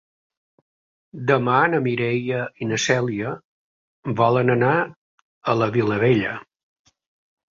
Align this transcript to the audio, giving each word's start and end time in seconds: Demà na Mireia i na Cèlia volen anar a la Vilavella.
Demà 1.31 1.57
na 1.73 1.81
Mireia 1.87 2.39
i 2.65 2.69
na 2.69 2.79
Cèlia 2.85 3.33
volen 4.21 4.53
anar 4.53 4.73
a 5.53 5.57
la 5.63 5.67
Vilavella. 5.77 6.33